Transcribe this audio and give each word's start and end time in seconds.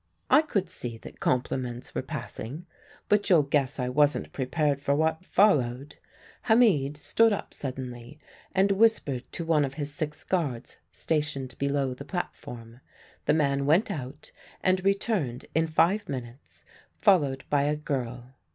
"I 0.31 0.41
could 0.41 0.67
see 0.67 0.97
that 0.97 1.19
compliments 1.19 1.93
were 1.93 2.01
passing; 2.01 2.65
but 3.07 3.29
you'll 3.29 3.43
guess 3.43 3.77
I 3.77 3.87
wasn't 3.87 4.33
prepared 4.33 4.81
for 4.81 4.95
what 4.95 5.23
followed. 5.23 5.97
Hamid 6.45 6.97
stood 6.97 7.31
up 7.31 7.53
suddenly 7.53 8.17
and 8.51 8.71
whispered 8.71 9.31
to 9.33 9.45
one 9.45 9.63
of 9.63 9.75
his 9.75 9.93
six 9.93 10.23
guards 10.23 10.77
stationed 10.91 11.55
below 11.59 11.93
the 11.93 12.03
platform. 12.03 12.79
The 13.27 13.33
man 13.35 13.67
went 13.67 13.91
out, 13.91 14.31
and 14.63 14.83
returned 14.83 15.45
in 15.53 15.67
five 15.67 16.09
minutes 16.09 16.65
followed 16.99 17.43
by 17.51 17.61
a 17.65 17.75
girl. 17.75 18.33